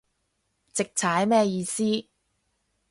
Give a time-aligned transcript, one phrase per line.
[0.73, 1.83] 直踩咩意思